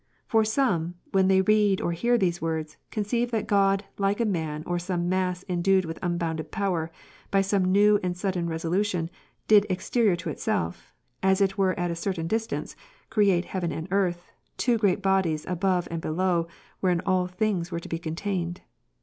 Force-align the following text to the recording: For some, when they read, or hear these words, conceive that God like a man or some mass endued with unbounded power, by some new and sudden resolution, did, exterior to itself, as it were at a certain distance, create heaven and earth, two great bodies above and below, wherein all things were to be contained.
For 0.25 0.43
some, 0.43 0.95
when 1.11 1.27
they 1.27 1.41
read, 1.41 1.79
or 1.79 1.91
hear 1.91 2.17
these 2.17 2.41
words, 2.41 2.75
conceive 2.89 3.29
that 3.29 3.45
God 3.45 3.83
like 3.99 4.19
a 4.19 4.25
man 4.25 4.63
or 4.65 4.79
some 4.79 5.07
mass 5.07 5.45
endued 5.47 5.85
with 5.85 5.99
unbounded 6.01 6.49
power, 6.49 6.89
by 7.29 7.41
some 7.41 7.65
new 7.71 7.99
and 8.01 8.17
sudden 8.17 8.49
resolution, 8.49 9.11
did, 9.47 9.67
exterior 9.69 10.15
to 10.15 10.31
itself, 10.31 10.91
as 11.21 11.39
it 11.39 11.55
were 11.55 11.79
at 11.79 11.91
a 11.91 11.95
certain 11.95 12.25
distance, 12.25 12.75
create 13.11 13.45
heaven 13.45 13.71
and 13.71 13.87
earth, 13.91 14.25
two 14.57 14.79
great 14.79 15.03
bodies 15.03 15.45
above 15.47 15.87
and 15.91 16.01
below, 16.01 16.47
wherein 16.79 17.01
all 17.05 17.27
things 17.27 17.71
were 17.71 17.79
to 17.79 17.87
be 17.87 17.99
contained. 17.99 18.61